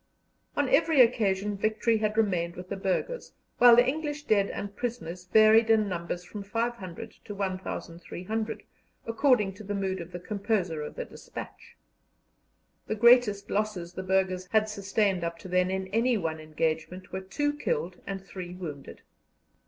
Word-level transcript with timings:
On 0.57 0.67
every 0.67 0.99
occasion 0.99 1.55
victory 1.55 1.97
had 1.99 2.17
remained 2.17 2.55
with 2.55 2.69
the 2.69 2.75
burghers, 2.75 3.33
while 3.59 3.75
the 3.75 3.85
English 3.87 4.23
dead 4.23 4.49
and 4.49 4.75
prisoners 4.75 5.25
varied 5.25 5.69
in 5.69 5.87
numbers 5.87 6.23
from 6.23 6.41
500 6.41 7.11
to 7.23 7.35
1,300, 7.35 8.63
according 9.05 9.53
to 9.53 9.63
the 9.63 9.75
mood 9.75 10.01
of 10.01 10.11
the 10.11 10.19
composer 10.19 10.81
of 10.81 10.95
the 10.95 11.05
despatch. 11.05 11.77
The 12.87 12.95
greatest 12.95 13.51
losses 13.51 13.93
the 13.93 14.01
burghers 14.01 14.47
had 14.51 14.67
sustained 14.67 15.23
up 15.23 15.37
to 15.37 15.47
then 15.47 15.69
in 15.69 15.85
any 15.89 16.17
one 16.17 16.39
engagement 16.39 17.11
were 17.11 17.21
two 17.21 17.53
killed 17.53 18.01
and 18.07 18.25
three 18.25 18.55
wounded. 18.55 19.03